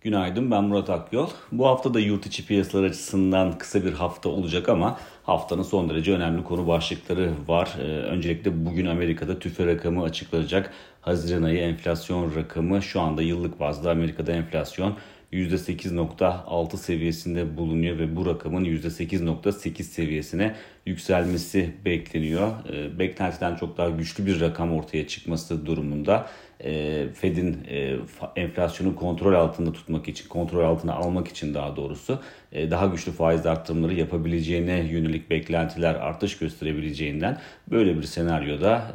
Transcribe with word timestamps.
Günaydın 0.00 0.50
ben 0.50 0.64
Murat 0.64 0.90
Akyol. 0.90 1.28
Bu 1.52 1.66
hafta 1.66 1.94
da 1.94 2.00
yurt 2.00 2.26
içi 2.26 2.46
piyasalar 2.46 2.84
açısından 2.84 3.58
kısa 3.58 3.84
bir 3.84 3.92
hafta 3.92 4.28
olacak 4.28 4.68
ama 4.68 4.98
haftanın 5.22 5.62
son 5.62 5.88
derece 5.88 6.12
önemli 6.12 6.44
konu 6.44 6.66
başlıkları 6.66 7.32
var. 7.48 7.74
Ee, 7.78 7.82
öncelikle 7.82 8.66
bugün 8.66 8.86
Amerika'da 8.86 9.38
tüfe 9.38 9.66
rakamı 9.66 10.02
açıklanacak. 10.02 10.72
Haziran 11.00 11.42
ayı 11.42 11.58
enflasyon 11.58 12.34
rakamı 12.34 12.82
şu 12.82 13.00
anda 13.00 13.22
yıllık 13.22 13.60
bazda 13.60 13.90
Amerika'da 13.90 14.32
enflasyon 14.32 14.96
%8.6 15.32 16.76
seviyesinde 16.76 17.56
bulunuyor 17.56 17.98
ve 17.98 18.16
bu 18.16 18.26
rakamın 18.26 18.64
%8.8 18.64 19.82
seviyesine 19.82 20.54
yükselmesi 20.86 21.74
bekleniyor. 21.84 22.52
Ee, 22.72 22.98
beklentiden 22.98 23.56
çok 23.56 23.78
daha 23.78 23.90
güçlü 23.90 24.26
bir 24.26 24.40
rakam 24.40 24.72
ortaya 24.72 25.06
çıkması 25.06 25.66
durumunda 25.66 26.26
e, 26.64 27.04
Fed'in 27.14 27.66
e, 27.70 27.96
enflasyonu 28.36 28.96
kontrol 28.96 29.34
altında 29.34 29.72
tutmak 29.72 30.08
için, 30.08 30.28
kontrol 30.28 30.64
altına 30.64 30.94
almak 30.94 31.28
için 31.28 31.54
daha 31.54 31.76
doğrusu 31.76 32.20
e, 32.52 32.70
daha 32.70 32.86
güçlü 32.86 33.12
faiz 33.12 33.46
arttırımları 33.46 33.94
yapabileceğine 33.94 34.78
yönelik 34.78 35.30
beklentiler 35.30 35.94
artış 35.94 36.38
gösterebileceğinden 36.38 37.38
böyle 37.70 37.96
bir 37.96 38.02
senaryoda 38.02 38.92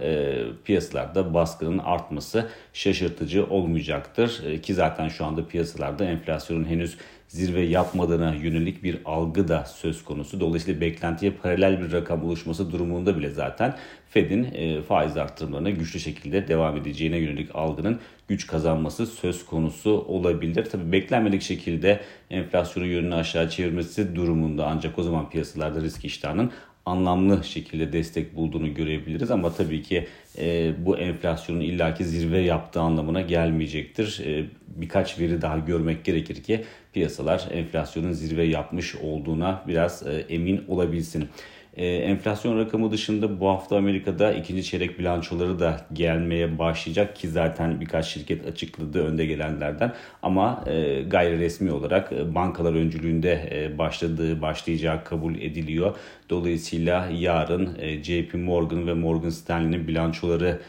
piyasalarda 0.65 1.33
baskının 1.33 1.77
artması 1.77 2.49
şaşırtıcı 2.73 3.45
olmayacaktır. 3.45 4.61
Ki 4.61 4.73
zaten 4.73 5.07
şu 5.07 5.25
anda 5.25 5.47
piyasalarda 5.47 6.05
enflasyonun 6.05 6.65
henüz 6.65 6.97
zirve 7.31 7.61
yapmadığına 7.61 8.33
yönelik 8.33 8.83
bir 8.83 8.97
algı 9.05 9.47
da 9.47 9.65
söz 9.65 10.03
konusu. 10.03 10.39
Dolayısıyla 10.39 10.81
beklentiye 10.81 11.31
paralel 11.31 11.81
bir 11.81 11.91
rakam 11.91 12.23
oluşması 12.23 12.71
durumunda 12.71 13.17
bile 13.17 13.29
zaten 13.29 13.75
Fed'in 14.09 14.43
e, 14.43 14.81
faiz 14.81 15.17
arttırımlarına 15.17 15.69
güçlü 15.69 15.99
şekilde 15.99 16.47
devam 16.47 16.77
edeceğine 16.77 17.17
yönelik 17.17 17.55
algının 17.55 17.99
güç 18.27 18.47
kazanması 18.47 19.05
söz 19.05 19.45
konusu 19.45 19.91
olabilir. 19.91 20.65
Tabi 20.65 20.91
beklenmedik 20.91 21.41
şekilde 21.41 22.01
enflasyonu 22.29 22.87
yönünü 22.87 23.15
aşağı 23.15 23.49
çevirmesi 23.49 24.15
durumunda 24.15 24.67
ancak 24.67 24.99
o 24.99 25.03
zaman 25.03 25.29
piyasalarda 25.29 25.81
risk 25.81 26.05
iştahının 26.05 26.51
anlamlı 26.85 27.43
şekilde 27.43 27.93
destek 27.93 28.35
bulduğunu 28.35 28.73
görebiliriz 28.73 29.31
ama 29.31 29.53
tabii 29.53 29.81
ki 29.81 30.07
e, 30.37 30.73
bu 30.85 30.97
enflasyonun 30.97 31.59
illaki 31.59 32.05
zirve 32.05 32.39
yaptığı 32.39 32.79
anlamına 32.79 33.21
gelmeyecektir. 33.21 34.21
E, 34.25 34.45
birkaç 34.67 35.19
veri 35.19 35.41
daha 35.41 35.57
görmek 35.57 36.05
gerekir 36.05 36.43
ki 36.43 36.63
piyasalar 36.93 37.47
enflasyonun 37.51 38.11
zirve 38.11 38.43
yapmış 38.43 38.95
olduğuna 38.95 39.63
biraz 39.67 40.07
e, 40.07 40.25
emin 40.29 40.63
olabilsin. 40.67 41.29
E, 41.77 41.85
enflasyon 41.85 42.59
rakamı 42.59 42.91
dışında 42.91 43.39
bu 43.39 43.49
hafta 43.49 43.77
Amerika'da 43.77 44.33
ikinci 44.33 44.63
çeyrek 44.63 44.99
bilançoları 44.99 45.59
da 45.59 45.85
gelmeye 45.93 46.59
başlayacak 46.59 47.15
ki 47.15 47.29
zaten 47.29 47.81
birkaç 47.81 48.05
şirket 48.05 48.45
açıkladı 48.45 49.03
önde 49.07 49.25
gelenlerden 49.25 49.93
ama 50.21 50.63
e, 50.67 51.01
gayri 51.01 51.39
resmi 51.39 51.71
olarak 51.71 52.11
e, 52.11 52.35
bankalar 52.35 52.73
öncülüğünde 52.73 53.49
e, 53.51 53.77
başladığı 53.77 54.41
başlayacağı 54.41 55.03
kabul 55.03 55.35
ediliyor. 55.35 55.95
Dolayısıyla 56.29 57.09
yarın 57.13 57.77
JP 58.03 58.33
Morgan 58.33 58.87
ve 58.87 58.93
Morgan 58.93 59.29
Stanley'nin 59.29 59.87
bilançoları 59.87 60.59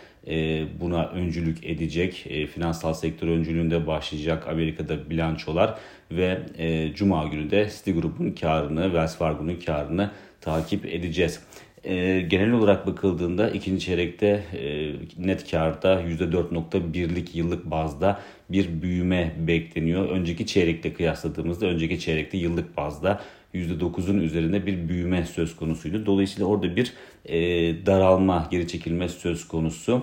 buna 0.80 1.06
öncülük 1.06 1.64
edecek. 1.64 2.26
E, 2.28 2.46
finansal 2.46 2.94
sektör 2.94 3.28
öncülüğünde 3.28 3.86
başlayacak 3.86 4.48
Amerika'da 4.48 5.10
bilançolar 5.10 5.78
ve 6.10 6.42
e, 6.58 6.94
Cuma 6.94 7.26
günü 7.26 7.50
de 7.50 7.70
Citigroup'un 7.76 8.30
karını, 8.30 8.82
Wells 8.82 9.16
Fargo'nun 9.16 9.56
karını 9.56 10.10
takip 10.40 10.86
edeceğiz. 10.86 11.40
E, 11.84 12.20
genel 12.20 12.52
olarak 12.52 12.86
bakıldığında 12.86 13.50
ikinci 13.50 13.84
çeyrekte 13.84 14.26
e, 14.52 14.92
net 15.26 15.50
karda 15.50 16.02
%4.1'lik 16.02 17.34
yıllık 17.36 17.70
bazda 17.70 18.20
bir 18.50 18.82
büyüme 18.82 19.34
bekleniyor. 19.38 20.08
Önceki 20.08 20.46
çeyrekte 20.46 20.94
kıyasladığımızda 20.94 21.66
önceki 21.66 22.00
çeyrekte 22.00 22.38
yıllık 22.38 22.76
bazda 22.76 23.20
%9'un 23.54 24.18
üzerinde 24.18 24.66
bir 24.66 24.88
büyüme 24.88 25.26
söz 25.26 25.56
konusuydu. 25.56 26.06
Dolayısıyla 26.06 26.46
orada 26.46 26.76
bir 26.76 26.92
e, 27.24 27.38
daralma, 27.86 28.48
geri 28.50 28.68
çekilme 28.68 29.08
söz 29.08 29.48
konusu 29.48 30.02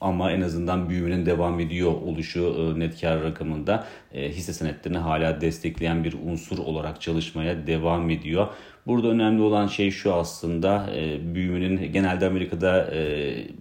ama 0.00 0.32
en 0.32 0.40
azından 0.40 0.88
büyümenin 0.88 1.26
devam 1.26 1.60
ediyor 1.60 1.92
oluşu 1.92 2.74
e, 2.76 2.78
net 2.78 3.00
kar 3.00 3.22
rakamında 3.22 3.86
e, 4.12 4.28
hisse 4.30 4.52
senetlerini 4.52 4.98
hala 4.98 5.40
destekleyen 5.40 6.04
bir 6.04 6.14
unsur 6.24 6.58
olarak 6.58 7.00
çalışmaya 7.00 7.66
devam 7.66 8.10
ediyor. 8.10 8.48
Burada 8.88 9.08
önemli 9.08 9.42
olan 9.42 9.66
şey 9.66 9.90
şu 9.90 10.14
aslında 10.14 10.86
e, 10.96 11.34
büyümenin 11.34 11.92
genelde 11.92 12.26
Amerika'da 12.26 12.90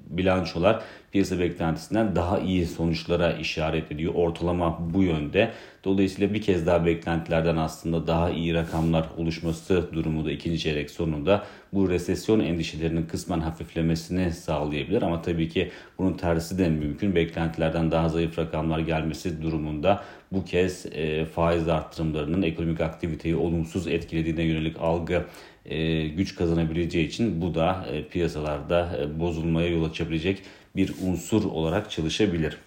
bilançolar 0.09 0.83
piyasa 1.11 1.39
beklentisinden 1.39 2.15
daha 2.15 2.39
iyi 2.39 2.65
sonuçlara 2.65 3.33
işaret 3.33 3.91
ediyor. 3.91 4.13
Ortalama 4.15 4.77
bu 4.93 5.03
yönde. 5.03 5.51
Dolayısıyla 5.83 6.33
bir 6.33 6.41
kez 6.41 6.65
daha 6.65 6.85
beklentilerden 6.85 7.57
aslında 7.57 8.07
daha 8.07 8.29
iyi 8.29 8.53
rakamlar 8.53 9.09
oluşması 9.17 9.89
durumu 9.93 10.25
da 10.25 10.31
ikinci 10.31 10.59
çeyrek 10.59 10.91
sonunda 10.91 11.43
bu 11.73 11.89
resesyon 11.89 12.39
endişelerinin 12.39 13.05
kısmen 13.05 13.39
hafiflemesini 13.39 14.31
sağlayabilir. 14.31 15.01
Ama 15.01 15.21
tabii 15.21 15.49
ki 15.49 15.71
bunun 15.97 16.13
tersi 16.13 16.57
de 16.57 16.69
mümkün. 16.69 17.15
Beklentilerden 17.15 17.91
daha 17.91 18.09
zayıf 18.09 18.39
rakamlar 18.39 18.79
gelmesi 18.79 19.41
durumunda 19.41 20.03
bu 20.31 20.45
kez 20.45 20.85
e, 20.85 21.25
faiz 21.25 21.67
arttırımlarının 21.67 22.41
ekonomik 22.41 22.81
aktiviteyi 22.81 23.35
olumsuz 23.35 23.87
etkilediğine 23.87 24.43
yönelik 24.43 24.75
algı 24.79 25.16
e, 25.65 26.07
güç 26.07 26.35
kazanabileceği 26.35 27.07
için 27.07 27.41
bu 27.41 27.55
da 27.55 27.85
e, 27.91 28.07
piyasalarda 28.07 28.99
e, 29.01 29.19
bozulmaya 29.19 29.67
yol 29.67 29.83
açabilecek 29.83 30.41
bir 30.75 30.93
unsur 31.01 31.43
olarak 31.43 31.91
çalışabilir. 31.91 32.57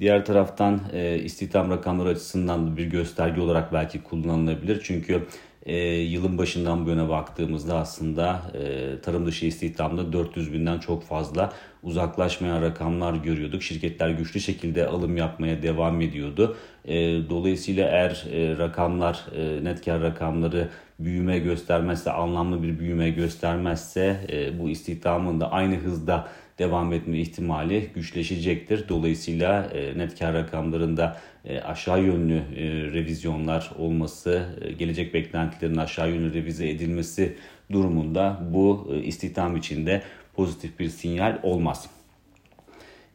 Diğer 0.00 0.24
taraftan 0.24 0.80
e, 0.92 1.18
istihdam 1.18 1.70
rakamları 1.70 2.08
açısından 2.08 2.76
bir 2.76 2.84
gösterge 2.84 3.40
olarak 3.40 3.72
belki 3.72 4.02
kullanılabilir. 4.02 4.80
Çünkü 4.84 5.26
e, 5.66 5.76
yılın 5.86 6.38
başından 6.38 6.86
bu 6.86 6.90
yana 6.90 7.08
baktığımızda 7.08 7.78
aslında 7.78 8.42
e, 8.54 9.00
tarım 9.00 9.26
dışı 9.26 9.46
istihdamda 9.46 10.12
400 10.12 10.52
binden 10.52 10.78
çok 10.78 11.02
fazla 11.02 11.52
uzaklaşmayan 11.82 12.62
rakamlar 12.62 13.14
görüyorduk. 13.14 13.62
Şirketler 13.62 14.10
güçlü 14.10 14.40
şekilde 14.40 14.86
alım 14.86 15.16
yapmaya 15.16 15.62
devam 15.62 16.00
ediyordu. 16.00 16.56
E, 16.84 16.94
dolayısıyla 17.30 17.88
eğer 17.88 18.26
e, 18.32 18.58
rakamlar, 18.58 19.26
e, 19.36 19.64
net 19.64 19.84
kar 19.84 20.02
rakamları 20.02 20.68
büyüme 20.98 21.38
göstermezse, 21.38 22.10
anlamlı 22.10 22.62
bir 22.62 22.78
büyüme 22.78 23.10
göstermezse 23.10 24.26
e, 24.32 24.58
bu 24.58 24.68
istihdamın 24.68 25.40
da 25.40 25.52
aynı 25.52 25.76
hızda 25.76 26.28
devam 26.60 26.92
etme 26.92 27.18
ihtimali 27.18 27.86
güçleşecektir. 27.94 28.88
Dolayısıyla 28.88 29.64
e, 29.64 29.98
net 29.98 30.18
kar 30.18 30.34
rakamlarında 30.34 31.16
e, 31.44 31.60
aşağı 31.60 32.02
yönlü 32.02 32.36
e, 32.36 32.64
revizyonlar 32.92 33.70
olması, 33.78 34.46
gelecek 34.78 35.14
beklentilerin 35.14 35.76
aşağı 35.76 36.10
yönlü 36.10 36.34
revize 36.34 36.68
edilmesi 36.68 37.36
durumunda 37.72 38.40
bu 38.52 38.94
istihdam 39.04 39.56
içinde 39.56 40.02
pozitif 40.36 40.78
bir 40.78 40.88
sinyal 40.88 41.38
olmaz. 41.42 41.90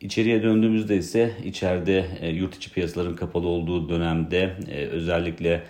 İçeriye 0.02 0.44
döndüğümüzde 0.44 0.98
ise 0.98 1.32
içeride 1.44 2.06
yurt 2.34 2.56
içi 2.56 2.74
piyasaların 2.74 3.16
kapalı 3.16 3.48
olduğu 3.48 3.90
dönemde 3.90 4.54
özellikle 4.92 5.64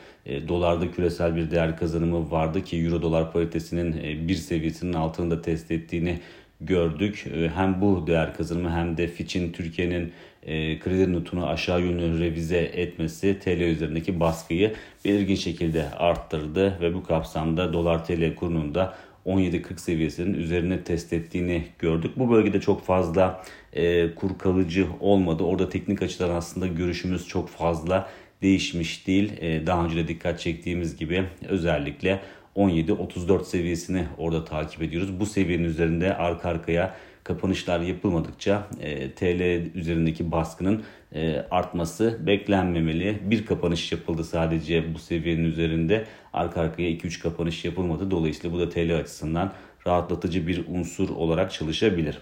dolarda 0.48 0.92
küresel 0.92 1.36
bir 1.36 1.52
değer 1.52 1.78
kazanımı 1.78 2.32
vardı 2.32 2.64
ki 2.64 2.78
euro 2.78 3.02
dolar 3.02 3.32
paritesinin 3.32 3.94
bir 4.28 4.36
seviyesinin 4.36 4.94
altında 4.94 5.42
test 5.42 5.72
ettiğini 5.72 6.20
gördük. 6.66 7.26
E, 7.36 7.50
hem 7.50 7.82
bu 7.82 8.08
değer 8.08 8.34
kazanımı 8.34 8.72
hem 8.72 8.98
de 8.98 9.08
Fitch'in 9.08 9.52
Türkiye'nin 9.52 10.12
e, 10.44 10.80
kredi 10.80 11.14
notunu 11.14 11.48
aşağı 11.48 11.82
yönlü 11.82 12.20
revize 12.20 12.58
etmesi 12.58 13.40
TL 13.40 13.62
üzerindeki 13.62 14.20
baskıyı 14.20 14.74
belirgin 15.06 15.36
şekilde 15.36 15.90
arttırdı 15.90 16.78
ve 16.82 16.94
bu 16.94 17.04
kapsamda 17.04 17.74
dolar 17.74 18.06
TL 18.06 18.36
kurunun 18.36 18.76
da 18.76 18.96
17.40 19.26 19.78
seviyesinin 19.78 20.34
üzerine 20.34 20.84
test 20.84 21.14
ettiğini 21.14 21.64
gördük. 21.80 22.12
Bu 22.16 22.32
bölgede 22.32 22.62
çok 22.62 22.86
fazla 22.86 23.44
e, 23.74 24.16
kur 24.16 24.38
kalıcı 24.38 24.88
olmadı. 25.00 25.44
Orada 25.44 25.70
teknik 25.70 26.02
açıdan 26.02 26.30
aslında 26.30 26.68
görüşümüz 26.68 27.28
çok 27.28 27.50
fazla 27.50 28.10
değişmiş 28.42 29.08
değil. 29.08 29.34
E, 29.42 29.68
daha 29.68 29.86
önce 29.86 29.96
de 29.98 30.08
dikkat 30.08 30.40
çektiğimiz 30.40 30.98
gibi 30.98 31.24
özellikle 31.48 32.20
17-34 32.56 33.44
seviyesini 33.44 34.06
orada 34.18 34.46
takip 34.46 34.82
ediyoruz. 34.82 35.20
Bu 35.20 35.26
seviyenin 35.26 35.64
üzerinde 35.64 36.16
arka 36.16 36.50
arkaya 36.50 36.96
kapanışlar 37.24 37.80
yapılmadıkça 37.80 38.68
e, 38.82 39.12
TL 39.12 39.42
üzerindeki 39.76 40.32
baskının 40.32 40.84
e, 41.16 41.46
artması 41.52 42.20
beklenmemeli. 42.28 43.20
Bir 43.22 43.46
kapanış 43.46 43.92
yapıldı 43.92 44.24
sadece 44.24 44.94
bu 44.94 45.00
seviyenin 45.00 45.44
üzerinde. 45.44 46.06
Arka 46.34 46.62
arkaya 46.62 46.92
2-3 46.92 47.22
kapanış 47.22 47.66
yapılmadı. 47.66 48.12
Dolayısıyla 48.12 48.56
bu 48.56 48.60
da 48.60 48.70
TL 48.70 48.98
açısından 48.98 49.54
rahatlatıcı 49.88 50.48
bir 50.48 50.66
unsur 50.68 51.10
olarak 51.10 51.52
çalışabilir. 51.52 52.18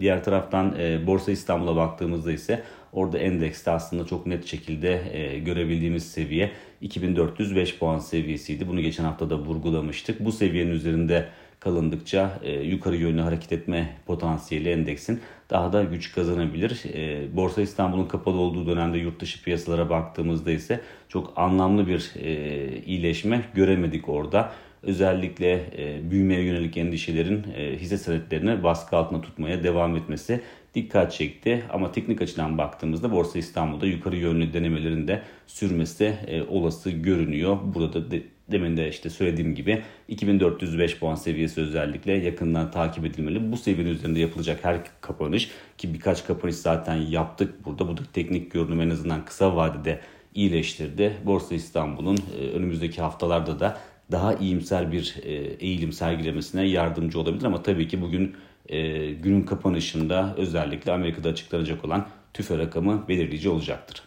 Diğer 0.00 0.24
taraftan 0.24 0.74
e, 0.78 1.06
Borsa 1.06 1.32
İstanbul'a 1.32 1.76
baktığımızda 1.76 2.32
ise 2.32 2.62
orada 2.92 3.18
endekste 3.18 3.70
aslında 3.70 4.06
çok 4.06 4.26
net 4.26 4.46
şekilde 4.46 5.02
e, 5.12 5.38
görebildiğimiz 5.38 6.12
seviye 6.12 6.50
2405 6.80 7.78
puan 7.78 7.98
seviyesiydi. 7.98 8.68
Bunu 8.68 8.80
geçen 8.80 9.04
hafta 9.04 9.30
da 9.30 9.38
vurgulamıştık. 9.38 10.24
Bu 10.24 10.32
seviyenin 10.32 10.70
üzerinde 10.70 11.28
kalındıkça 11.66 12.38
e, 12.42 12.52
yukarı 12.52 12.96
yönlü 12.96 13.20
hareket 13.20 13.52
etme 13.52 13.96
potansiyeli 14.06 14.68
endeksin 14.68 15.20
daha 15.50 15.72
da 15.72 15.84
güç 15.84 16.12
kazanabilir. 16.12 16.82
E, 16.94 17.36
Borsa 17.36 17.62
İstanbul'un 17.62 18.04
kapalı 18.04 18.36
olduğu 18.36 18.66
dönemde 18.66 18.98
yurt 18.98 19.20
dışı 19.20 19.42
piyasalara 19.42 19.90
baktığımızda 19.90 20.50
ise 20.50 20.80
çok 21.08 21.32
anlamlı 21.36 21.86
bir 21.86 22.12
e, 22.16 22.82
iyileşme 22.82 23.44
göremedik 23.54 24.08
orada. 24.08 24.52
Özellikle 24.82 25.52
e, 25.78 26.10
büyümeye 26.10 26.42
yönelik 26.42 26.76
endişelerin 26.76 27.44
e, 27.56 27.78
hisse 27.78 27.98
senetlerini 27.98 28.62
baskı 28.62 28.96
altına 28.96 29.20
tutmaya 29.20 29.64
devam 29.64 29.96
etmesi 29.96 30.40
dikkat 30.74 31.12
çekti. 31.12 31.64
Ama 31.72 31.92
teknik 31.92 32.22
açıdan 32.22 32.58
baktığımızda 32.58 33.12
Borsa 33.12 33.38
İstanbul'da 33.38 33.86
yukarı 33.86 34.16
yönlü 34.16 34.52
denemelerin 34.52 35.08
de 35.08 35.22
sürmesi 35.46 36.14
e, 36.26 36.42
olası 36.42 36.90
görünüyor. 36.90 37.58
Burada 37.74 38.10
da 38.10 38.16
demin 38.50 38.76
de 38.76 38.88
işte 38.88 39.10
söylediğim 39.10 39.54
gibi 39.54 39.82
2405 40.08 40.98
puan 40.98 41.14
seviyesi 41.14 41.60
özellikle 41.60 42.12
yakından 42.12 42.70
takip 42.70 43.04
edilmeli. 43.04 43.52
Bu 43.52 43.56
seviyenin 43.56 43.90
üzerinde 43.90 44.20
yapılacak 44.20 44.64
her 44.64 44.80
kapanış 45.00 45.50
ki 45.78 45.94
birkaç 45.94 46.26
kapanış 46.26 46.54
zaten 46.54 46.94
yaptık 46.94 47.64
burada. 47.64 47.88
Bu 47.88 47.96
da 47.96 48.02
teknik 48.12 48.52
görünüm 48.52 48.80
en 48.80 48.90
azından 48.90 49.24
kısa 49.24 49.56
vadede 49.56 50.00
iyileştirdi. 50.34 51.16
Borsa 51.24 51.54
İstanbul'un 51.54 52.18
e, 52.40 52.48
önümüzdeki 52.48 53.00
haftalarda 53.02 53.60
da 53.60 53.78
daha 54.12 54.34
iyimser 54.34 54.92
bir 54.92 55.16
e, 55.22 55.32
eğilim 55.34 55.92
sergilemesine 55.92 56.68
yardımcı 56.68 57.20
olabilir 57.20 57.44
ama 57.44 57.62
tabii 57.62 57.88
ki 57.88 58.00
bugün 58.00 58.36
e, 58.68 59.10
günün 59.10 59.42
kapanışında 59.42 60.34
özellikle 60.36 60.92
Amerika'da 60.92 61.28
açıklanacak 61.28 61.84
olan 61.84 62.08
tüfe 62.34 62.58
rakamı 62.58 63.08
belirleyici 63.08 63.48
olacaktır. 63.48 64.02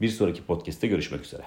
Bir 0.00 0.08
sonraki 0.08 0.42
podcast'te 0.42 0.86
görüşmek 0.86 1.24
üzere. 1.24 1.42